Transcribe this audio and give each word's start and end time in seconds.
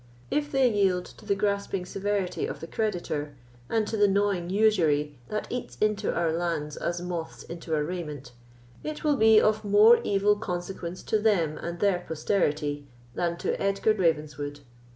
If 0.31 0.51
they 0.51 0.67
yield 0.67 1.05
to 1.05 1.27
the 1.27 1.35
grasping 1.35 1.85
severity 1.85 2.47
of 2.47 2.59
the 2.59 2.65
creditor, 2.65 3.35
and 3.69 3.85
to 3.85 3.95
the 3.95 4.07
gnawing 4.07 4.49
usury 4.49 5.19
that 5.29 5.45
eats 5.51 5.77
into 5.79 6.11
our 6.11 6.31
lands 6.33 6.75
as 6.75 6.99
moths 7.03 7.43
into 7.43 7.75
a 7.75 7.83
raiment, 7.83 8.31
it 8.83 9.03
will 9.03 9.15
be 9.15 9.39
of 9.39 9.63
more 9.63 9.99
evil 10.03 10.35
consequence 10.37 11.03
to 11.03 11.19
them 11.19 11.55
and 11.59 11.79
their 11.81 11.99
posterity 12.07 12.87
than 13.13 13.37
to 13.37 13.51
Edgar 13.61 13.93
Ravenswood. 13.93 14.61